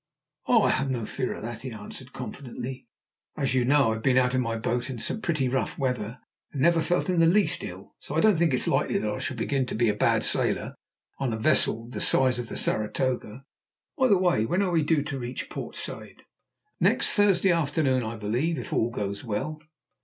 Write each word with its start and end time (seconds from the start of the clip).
"Oh, 0.47 0.63
I 0.63 0.71
have 0.71 0.89
no 0.89 1.05
fear 1.05 1.35
of 1.35 1.43
that," 1.43 1.61
he 1.61 1.69
answered 1.71 2.11
confidently. 2.11 2.87
"As 3.37 3.53
you 3.53 3.63
know, 3.65 3.91
I 3.91 3.93
have 3.93 4.01
been 4.01 4.17
out 4.17 4.33
in 4.33 4.41
my 4.41 4.57
boat 4.57 4.89
in 4.89 4.97
some 4.97 5.21
pretty 5.21 5.47
rough 5.47 5.77
weather 5.77 6.17
and 6.51 6.59
never 6.63 6.81
felt 6.81 7.07
in 7.07 7.19
the 7.19 7.27
least 7.27 7.61
ill, 7.63 7.93
so 7.99 8.15
I 8.15 8.19
don't 8.19 8.35
think 8.35 8.51
it 8.51 8.55
is 8.55 8.67
likely 8.67 8.97
that 8.97 9.11
I 9.13 9.19
shall 9.19 9.37
begin 9.37 9.67
to 9.67 9.75
be 9.75 9.89
a 9.89 9.93
bad 9.93 10.23
sailor 10.23 10.73
on 11.19 11.33
a 11.33 11.37
vessel 11.39 11.87
the 11.87 12.01
size 12.01 12.39
of 12.39 12.47
the 12.47 12.57
Saratoga. 12.57 13.45
By 13.95 14.07
the 14.07 14.17
way, 14.17 14.43
when 14.43 14.63
are 14.63 14.71
we 14.71 14.81
due 14.81 15.03
to 15.03 15.19
reach 15.19 15.51
Port 15.51 15.75
Said?" 15.75 16.23
"Next 16.79 17.13
Thursday 17.13 17.51
afternoon, 17.51 18.03
I 18.03 18.15
believe, 18.15 18.57
if 18.57 18.73
all 18.73 18.89
goes 18.89 19.23
well." 19.23 19.61